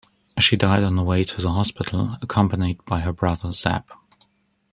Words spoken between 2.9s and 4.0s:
her brother Zab.